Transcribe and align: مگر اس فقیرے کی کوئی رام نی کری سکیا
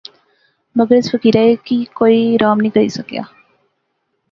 مگر 0.75 0.95
اس 0.99 1.11
فقیرے 1.11 1.43
کی 1.65 1.79
کوئی 1.99 2.21
رام 2.41 2.57
نی 2.63 2.69
کری 2.75 2.89
سکیا 2.97 3.21